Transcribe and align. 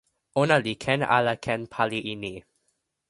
ona 0.41 0.55
li 0.63 0.73
ken 0.83 1.01
ala 1.17 1.33
ken 1.45 1.61
pali 1.73 1.99
e 2.11 2.13
ni? 2.23 2.33